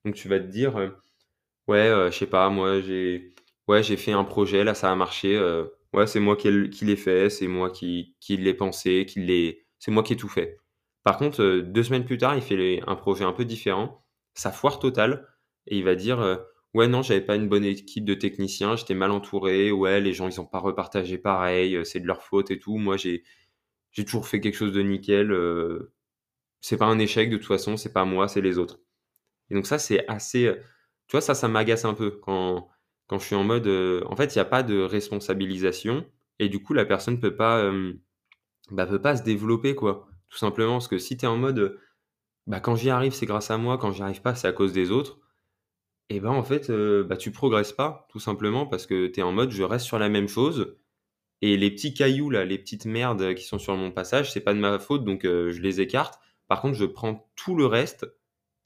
[0.05, 0.97] Donc tu vas te dire, heu:
[1.69, 3.35] «Ouais, heu, je sais pas, moi j'ai
[3.83, 7.31] j'ai fait un projet, là, ça a marché, heu, ouais, c'est moi qui l'ai fait,
[7.31, 10.59] c'est moi qui l'ai pensé, qui l'ai c'est moi qui ai tout fait».
[11.05, 14.53] Par contre, heu, 2 semaines plus tard, il fait un projet un peu différent, ça
[14.53, 15.29] foire total
[15.69, 16.41] et il va dire,
[16.75, 20.29] «Ouais, non, j'avais pas une bonne équipe de techniciens, j'étais mal entouré, ouais, les gens,
[20.29, 22.79] ils ont pas repartagé pareil, c'est de leur faute et tout.
[22.79, 23.25] Moi, j'ai
[24.07, 25.33] toujours fait quelque chose de nickel,
[26.63, 28.81] c'est pas un échec de toute façon, c'est pas moi, c'est les autres».
[29.53, 30.53] Et donc ça, c'est assez,
[31.09, 32.71] tu vois, ça, ça m'agace un peu quand
[33.09, 33.69] quand je suis en mode,
[34.07, 36.07] en fait, il y a pas de responsabilisation
[36.41, 37.71] et du coup, la personne peut pas,
[38.71, 40.09] bah, peut pas se développer, quoi.
[40.31, 41.79] Tout simplement parce que si tu es en mode,
[42.47, 44.73] bah, quand j'y arrive, c'est grâce à moi, quand j'y arrive pas, c'est à cause
[44.75, 45.21] des autres
[46.11, 49.23] et ben, en fait, heu, bah, tu progresses pas, tout simplement parce que tu es
[49.23, 50.77] en mode: «Je reste sur la même chose
[51.43, 54.55] et les petits cailloux là, les petites merdes qui sont sur mon passage, c'est pas
[54.55, 56.21] de ma faute donc je les écarte.
[56.49, 58.07] Par contre, je prends tout le reste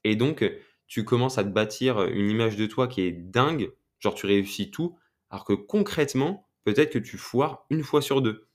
[0.05, 0.45] et donc,
[0.87, 4.71] tu commences à te bâtir, une image de toi qui est dingue, genre tu réussis
[4.71, 4.99] tout,
[5.31, 8.49] alors que concrètement, peut-être que tu foires une fois sur 2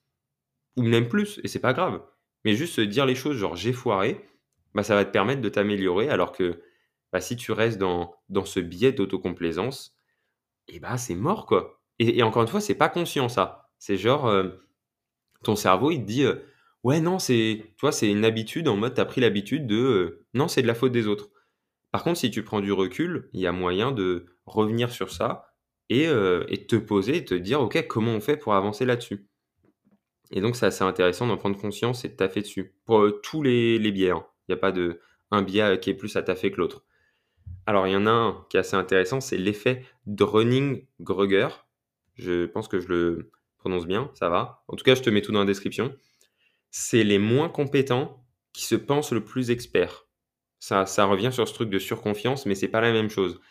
[0.77, 2.01] ou même plus et c'est pas grave.
[2.45, 4.25] Mais juste se dire les choses genre: «J'ai foiré»,
[4.75, 6.61] bah, ça va te permettre de t'améliorer alors que,
[7.13, 9.95] bah, si tu restes dans dans ce biais d'autocomplaisance
[10.69, 13.71] et bah, c'est mort quoi et encore une fois, c'est pas conscient ça.
[13.79, 14.31] C'est genre,
[15.43, 16.25] ton cerveau il te dit,
[16.83, 20.25] «Ouais non, c'est» tu vois, c'est une habitude en mode tu as pris l'habitude de,
[20.35, 21.30] «Non, c'est de la faute des autres».
[21.91, 25.53] Par contre, si tu prends du recul, il y a moyen de revenir sur ça
[25.89, 29.27] et heu et te poser et te dire: «OK, comment on fait pour avancer là-dessus?»
[30.31, 32.73] et donc c'est assez intéressant d'en prendre conscience et de taffer dessus.
[32.85, 34.25] Pour, heu, tous les biais, hein.
[34.47, 34.99] Il y a pas de
[35.31, 36.83] un biais, qui est plus à taffer que l'autre.
[37.65, 41.49] Alors, il y en a un qui est assez intéressant, c'est l'effet Dunning-Kruger.
[42.15, 44.63] Je pense que je le prononce bien, ça va.
[44.67, 45.95] En tout cas, je te mets tout dans la description.
[46.71, 50.07] C'est les moins compétents qui se pensent le plus experts.
[50.61, 53.41] Ça, ça revient sur ce truc de surconfiance, mais c'est pas la même chose.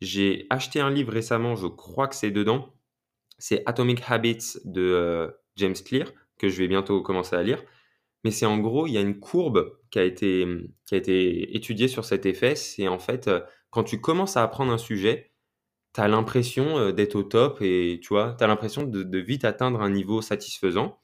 [0.00, 2.74] J'ai acheté un livre récemment, je crois que c'est dedans.
[3.38, 7.62] C'est Atomic Habits de euh, James Clear, que je vais bientôt commencer à lire.
[8.24, 10.46] Mais c'est en gros, il y a une courbe qui a été,
[10.86, 12.56] qui a été étudiée sur cet effet.
[12.56, 15.32] C'est en fait, euh, quand tu commences à apprendre un sujet,
[15.94, 19.18] tu as l'impression euh, d'être au top et tu vois, tu as l'impression de, de,
[19.18, 20.98] vite atteindre un niveau satisfaisant.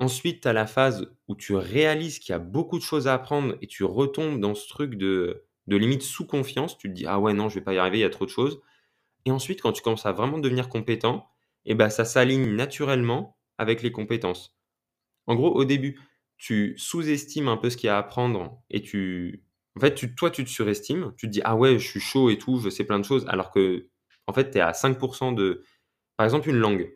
[0.00, 3.14] Ensuite, tu as la phase où tu réalises qu'il y a beaucoup de choses à
[3.14, 6.76] apprendre et tu retombes dans ce truc de, de limite sous confiance.
[6.78, 8.24] Tu te dis, ah ouais, non, je vais pas y arriver, il y a trop
[8.26, 8.60] de choses.
[9.26, 11.28] Et ensuite, quand tu commences à vraiment devenir compétent,
[11.66, 14.56] eh ben, ça s'aligne naturellement avec les compétences.
[15.26, 16.00] En gros, au début,
[16.38, 19.44] tu sous-estimes un peu ce qu'il y a à apprendre et tu.
[19.76, 21.14] En fait, tu, toi, tu te surestimes.
[21.16, 23.26] Tu te dis, ah ouais, je suis chaud et tout, je sais plein de choses.
[23.28, 23.88] Alors que,
[24.26, 25.64] en fait, tu es à 5% de.
[26.16, 26.90] Par exemple, une langue.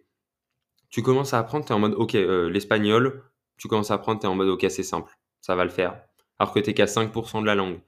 [0.90, 3.22] Tu commences à apprendre, tu es en mode, ok, euh, l'espagnol,
[3.56, 6.00] tu commences à apprendre, tu es en mode, ok, c'est simple, ça va le faire.
[6.38, 7.80] Alors que tu qu'à 5% de la langue.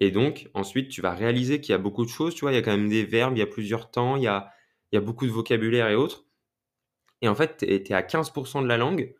[0.00, 2.54] Et donc, ensuite, tu vas réaliser qu'il y a beaucoup de choses, tu vois, il
[2.54, 4.52] y a quand même des verbes, il y a plusieurs temps, il y a,
[5.00, 6.24] beaucoup de vocabulaire et autres.
[7.20, 9.14] Et en fait, tu es, à 15% de la langue,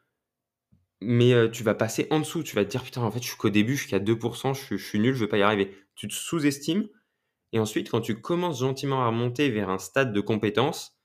[1.01, 2.43] mais euh, tu vas passer en dessous.
[2.45, 4.55] Tu vas te dire, putain, en fait, je suis qu'au début, je suis qu'à 2%,
[4.55, 5.77] je, je, suis nul, je vais pas y arriver.
[5.97, 6.88] Tu te sous-estimes.
[7.53, 10.98] Et ensuite, quand tu commences gentiment à monter vers un stade de compétence,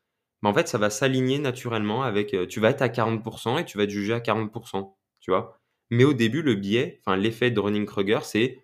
[0.43, 2.33] bah, en fait, ça va s'aligner naturellement avec.
[2.35, 4.93] Euh, tu vas être à 40% et tu vas te juger à 40%.
[5.21, 8.63] Tu vois Mais au début, le biais, enfin, l'effet de Running-Kruger, c'est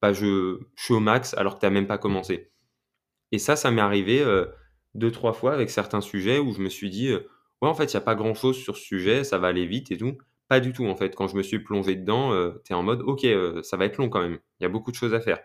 [0.00, 2.50] bah, je, suis au max alors que tu n'as même pas commencé.
[3.32, 4.46] Et ça, ça m'est arrivé euh,
[4.94, 7.28] deux, trois fois avec certains sujets où je me suis dit, euh,
[7.62, 9.66] ouais, en fait, il n'y a pas grand chose sur ce sujet, ça va aller
[9.66, 10.16] vite et tout.
[10.48, 11.14] Pas du tout, en fait.
[11.14, 13.26] Quand je me suis plongé dedans, euh, tu es en mode, ok,
[13.62, 14.38] ça va être long quand même.
[14.60, 15.40] Il y a beaucoup de choses à faire.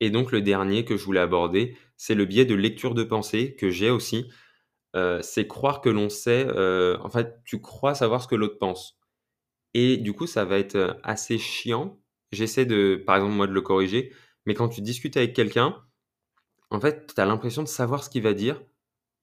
[0.00, 3.54] Et donc, le dernier que je voulais aborder, c'est le biais de lecture de pensée
[3.54, 4.30] que j'ai aussi.
[5.22, 6.46] c'est croire que l'on sait,
[7.00, 8.98] en fait, tu crois savoir ce que l'autre pense.
[9.74, 13.60] Et du coup, ça va être assez chiant j'essaie de, par exemple, moi, de le
[13.60, 14.12] corriger.
[14.46, 15.76] Mais quand tu discutes avec quelqu'un,
[16.70, 18.60] en fait, tu as l'impression de savoir ce qu'il va dire.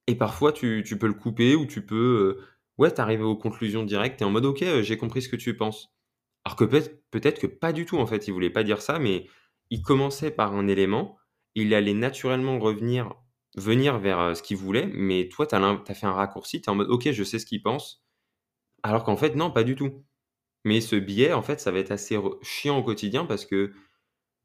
[0.07, 2.39] Et parfois, tu, peux le couper ou tu peux.
[2.39, 2.45] Euh,
[2.77, 4.21] ouais, t'arrives aux conclusions directes.
[4.21, 5.89] et en mode, ok, euh, j'ai compris ce que tu penses.
[6.45, 6.65] Alors que
[7.11, 8.27] peut-être que pas du tout, en fait.
[8.27, 9.27] Il voulait pas dire ça, mais
[9.69, 11.17] il commençait par un élément.
[11.59, 13.13] Il allait naturellement revenir,
[13.55, 14.89] venir vers ce qu'il voulait.
[14.93, 16.61] Mais toi, tu as, as, fait un raccourci.
[16.61, 18.03] Tu es en mode, ok, je sais ce qu'il pense.
[18.83, 20.05] Alors qu'en fait, non, pas du tout.
[20.65, 23.71] Mais ce biais, en fait, ça va être assez chiant au quotidien parce que,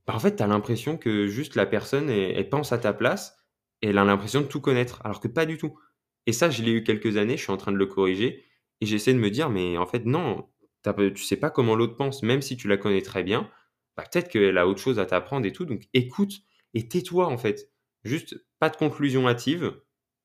[0.06, 3.36] bah, en fait, tu as l'impression que juste la personne, elle, pense à ta place
[3.82, 5.78] et elle a l'impression de tout connaître, alors que pas du tout.
[6.26, 8.44] Et ça, je l'ai eu quelques années, je suis en train de le corriger
[8.80, 10.48] et j'essaie de me dire, mais en fait, non,
[10.82, 13.50] tu sais pas comment l'autre pense, même si tu la connais très bien,
[13.96, 16.42] bah, peut-être qu'elle a autre chose à t'apprendre et tout, donc écoute
[16.74, 17.70] et tais-toi, en fait.
[18.04, 19.80] Juste pas de conclusion hâtive.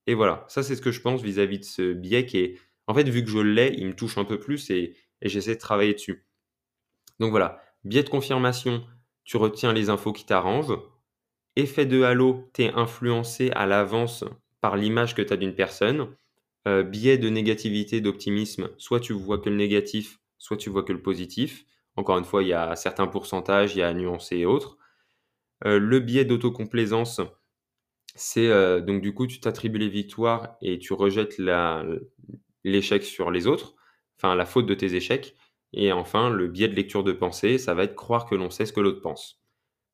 [0.08, 2.94] Et voilà, ça, c'est ce que je pense vis-à-vis de ce biais qui est, en
[2.94, 5.94] fait, vu que je l'ai, il me touche un peu plus et j'essaie de travailler
[5.94, 6.26] dessus.
[7.20, 8.84] Donc voilà, biais de confirmation,
[9.24, 10.78] tu retiens les infos qui t'arrangent.
[11.56, 14.24] Effet de halo, tu es influencé à l'avance
[14.62, 16.16] par l'image que tu as d'une personne.
[16.68, 20.94] Euh, biais de négativité, d'optimisme, soit tu vois que le négatif, soit tu vois que
[20.94, 21.66] le positif.
[21.96, 24.79] Encore une fois, il y a certains pourcentages, il y a nuancé et autres.
[25.66, 27.22] Euh, le biais d'autocomplaisance,
[28.16, 31.40] c'est euh, donc du coup, tu t'attribues les victoires et tu rejettes
[32.64, 33.76] l'échec sur les autres
[34.20, 35.36] enfin la faute de tes échecs.
[35.74, 38.66] Et enfin, le biais de lecture de pensée, ça va être croire que l'on sait
[38.66, 39.42] ce que l'autre pense.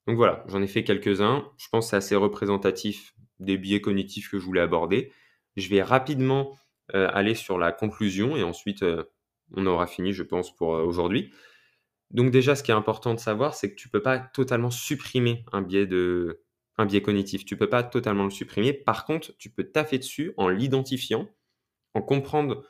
[0.07, 1.51] Donc voilà, j'en ai fait quelques-uns.
[1.57, 5.11] Je pense que c'est assez représentatif des biais cognitifs que je voulais aborder.
[5.57, 6.57] Je vais rapidement
[6.93, 8.85] euh, aller sur la conclusion et ensuite
[9.51, 11.31] on aura fini, je pense, pour aujourd'hui.
[12.11, 14.71] Donc déjà, ce qui est important de savoir, c'est que tu ne peux pas totalement
[14.71, 16.43] supprimer un biais, de,
[16.77, 17.45] un biais cognitif.
[17.45, 18.73] Tu ne peux pas totalement le supprimer.
[18.73, 21.27] Par contre, tu peux taffer dessus en l'identifiant,
[21.93, 22.63] en comprendre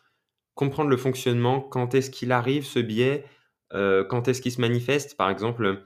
[0.56, 3.26] comprendre le fonctionnement, quand est-ce qu'il arrive ce biais,
[3.74, 5.18] euh, quand est-ce qu'il se manifeste.
[5.18, 5.86] Par exemple,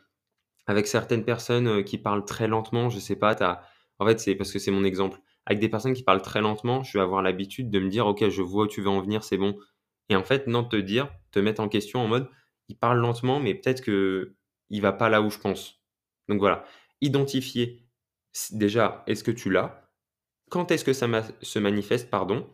[0.67, 3.63] avec certaines personnes euh, qui parlent très lentement, je sais pas, as...
[3.97, 5.19] en fait, c'est parce que c'est mon exemple.
[5.45, 8.29] Avec des personnes qui parlent très lentement, je vais avoir l'habitude de me dire, ok,
[8.29, 9.57] je vois où tu veux en venir, c'est bon.
[10.09, 12.29] Et en fait, non, te dire, te mettre en question en mode,
[12.69, 14.35] il parle lentement, mais peut-être que
[14.69, 15.81] il va pas là où je pense.
[16.29, 16.65] Donc voilà,
[17.01, 17.87] identifier
[18.51, 19.89] déjà, est-ce que tu l'as?
[20.49, 21.07] Quand est-ce que ça
[21.41, 22.47] se manifeste, pardon?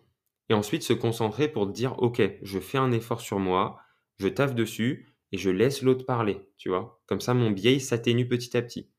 [0.50, 3.80] Et ensuite se concentrer pour dire ok, je fais un effort sur moi,
[4.18, 7.02] je taffe dessus et je laisse l'autre parler, tu vois?
[7.08, 8.90] Comme ça, mon biais s'atténue petit à petit.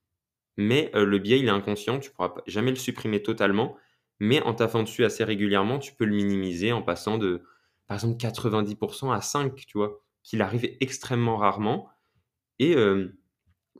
[0.57, 3.77] Mais euh, le biais, il est inconscient, tu pourras jamais le supprimer totalement,
[4.21, 7.43] mais en taffant dessus assez régulièrement, tu peux le minimiser en passant de,
[7.87, 11.91] par exemple, 90% à 5, tu vois, qu'il arrive extrêmement rarement.
[12.59, 13.19] Et euh,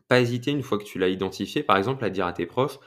[0.09, 2.78] pas hésiter une fois que tu l'as identifié, par exemple, à dire à tes proches: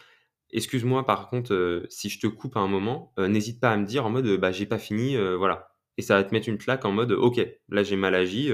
[0.52, 3.78] «Excuse-moi par contre, heu, si je te coupe à un moment, heu, n'hésite pas à
[3.78, 6.50] me dire en mode, "Bah, j'ai pas fini, heu, voilà"» et ça va te mettre
[6.50, 8.52] une claque en mode: «OK, là j'ai mal agi,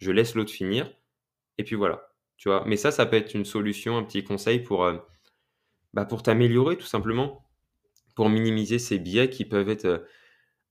[0.00, 0.92] je laisse l'autre finir
[1.58, 2.02] et puis voilà».
[2.38, 2.64] Tu vois?
[2.66, 4.86] Mais ça, ça peut être une solution, un petit conseil pour,
[5.94, 7.44] bah, pour t'améliorer tout simplement,
[8.16, 10.06] pour minimiser ces biais qui peuvent être,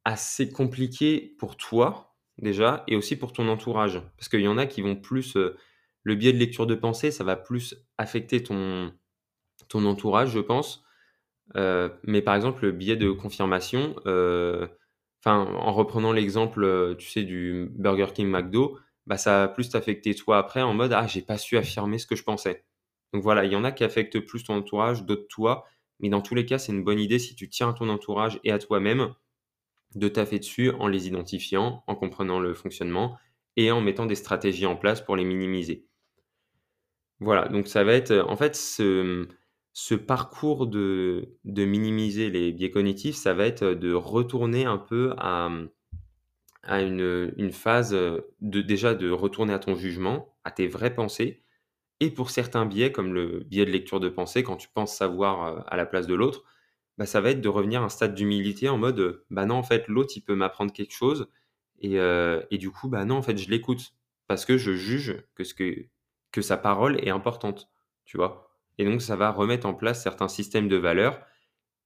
[0.06, 2.09] assez compliqués pour toi
[2.42, 4.02] déjà et aussi pour ton entourage.
[4.18, 5.58] Parce qu'il y en a qui vont plus, heu
[6.04, 8.94] le biais de lecture de pensée, ça va plus affecter ton
[9.70, 10.84] ton entourage, je pense.
[11.58, 17.70] Heu, mais par exemple, le biais de confirmation, enfin, en reprenant l'exemple, tu sais, du
[17.76, 21.38] Burger King, McDo, bah, ça va plus t'affecter toi après en mode: «Ah, j'ai pas
[21.38, 22.64] su affirmer ce que je pensais».
[23.14, 25.66] Donc voilà, il y en a qui affectent plus ton entourage, d'autres toi,
[26.00, 28.40] mais dans tous les cas, c'est une bonne idée si tu tiens à ton entourage
[28.44, 29.14] et à toi-même
[29.96, 33.18] de taffer dessus en les identifiant, en comprenant le fonctionnement
[33.56, 35.86] et en mettant des stratégies en place pour les minimiser.
[37.20, 43.34] Voilà, donc ça va être, en fait, ce, parcours de minimiser les biais cognitifs, ça
[43.34, 45.50] va être, de retourner un peu à,
[46.70, 51.44] une, phase, de déjà de retourner à ton jugement, à tes vraies pensées
[52.00, 55.58] et pour certains biais, comme le biais de lecture de pensée, quand tu penses savoir,
[55.58, 56.46] heu, à la place de l'autre,
[57.00, 59.56] bah, ça va être de revenir à un stade d'humilité en mode, heu: «Bah, non,
[59.58, 61.30] en fait, l'autre, il peut m'apprendre quelque chose
[61.82, 63.94] et heu et du coup, bah, non, en fait, je l'écoute
[64.28, 65.88] parce que je juge que ce que
[66.34, 67.70] que sa parole est importante»,
[68.06, 68.50] tu vois?
[68.80, 71.22] Et donc ça va remettre en place certains systèmes de valeurs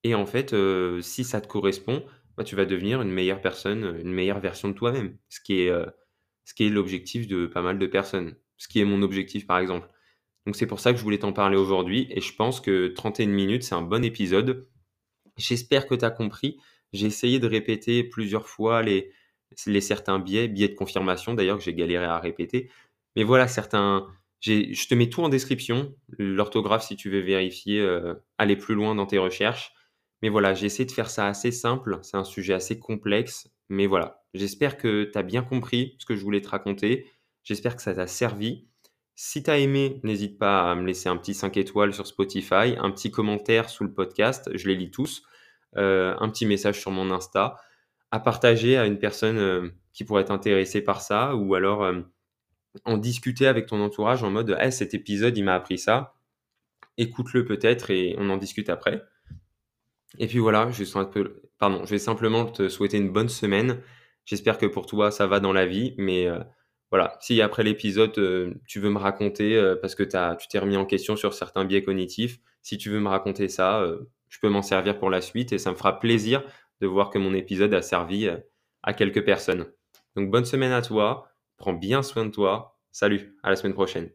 [0.03, 2.05] et en fait, heu, si ça te correspond,
[2.37, 5.17] bah, tu vas devenir une meilleure personne, une meilleure version de toi-même.
[5.29, 5.71] Ce qui est,
[6.45, 8.35] ce qui est l'objectif de pas mal de personnes.
[8.57, 9.87] Ce qui est mon objectif, par exemple.
[10.45, 13.29] Donc c'est pour ça que je voulais t'en parler aujourd'hui et je pense que 31
[13.31, 14.67] minutes, c'est un bon épisode.
[15.37, 16.57] J'espère que tu as compris.
[16.93, 19.11] J'ai essayé de répéter plusieurs fois les
[19.81, 22.69] certains biais, biais de confirmation d'ailleurs que j'ai galéré à répéter.
[23.15, 24.07] Mais voilà certains
[24.45, 28.93] je te mets tout en description, l'orthographe si tu veux vérifier, heu, aller plus loin
[28.93, 29.73] dans tes recherches.
[30.21, 33.87] Mais voilà, j'ai essayé de faire ça assez simple, c'est un sujet assez complexe, mais
[33.87, 34.21] voilà.
[34.33, 37.05] J'espère que tu as bien compris ce que je voulais te raconter.
[37.43, 38.67] J'espère que ça t'a servi.
[39.15, 42.89] Si tu aimé, n'hésite pas à me laisser un petit 5 étoiles sur Spotify, un
[42.89, 45.23] petit commentaire sous le podcast, je les lis tous,
[45.77, 47.55] heu, un petit message sur mon Insta,
[48.11, 52.07] à partager à une personne, heu, qui pourrait être intéressée par ça ou alors, hem,
[52.85, 56.15] en discuter avec ton entourage en mode: «Eh, cet épisode, il m'a appris ça,
[56.97, 59.03] écoute-le peut-être et on en discute après».
[60.19, 63.81] Et puis voilà, je un peu pardon, je vais simplement te souhaiter une bonne semaine.
[64.25, 66.27] J'espère que pour toi, ça va dans la vie, mais
[66.93, 70.77] voilà, si après l'épisode, heu, tu veux me raconter, heu, parce que tu t'es remis
[70.77, 74.49] en question sur certains biais cognitifs, si tu veux me raconter ça, heu, je peux
[74.49, 76.43] m'en servir pour la suite et ça me fera plaisir
[76.81, 78.29] de voir que mon épisode a servi,
[78.83, 79.65] à quelques personnes.
[80.15, 82.77] Donc bonne semaine à toi, prends bien soin de toi.
[82.91, 84.13] Salut, à la semaine prochaine.